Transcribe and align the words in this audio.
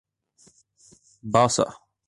باسا 1.23 1.67